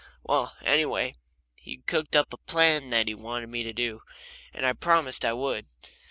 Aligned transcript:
Well, 0.23 0.57
anyway, 0.63 1.13
he'd 1.57 1.85
cooked 1.85 2.15
up 2.15 2.33
a 2.33 2.37
plan 2.37 2.89
that 2.89 3.07
he 3.07 3.13
wanted 3.13 3.49
me 3.49 3.61
to 3.61 3.71
do, 3.71 4.01
and 4.51 4.65
I 4.65 4.73
promised 4.73 5.23
I 5.23 5.33
would. 5.33 5.67